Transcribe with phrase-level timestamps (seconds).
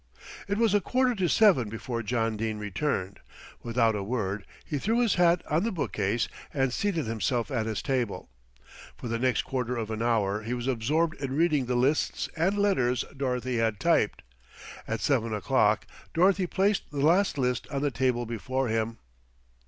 [0.47, 3.19] It was a quarter to seven before John Dene returned.
[3.61, 7.83] Without a word he threw his hat on the bookcase and seated himself at his
[7.83, 8.27] table.
[8.97, 12.57] For the next quarter of an hour he was absorbed in reading the lists and
[12.57, 14.23] letters Dorothy had typed.
[14.87, 18.97] At seven o'clock Dorothy placed the last list on the table before him.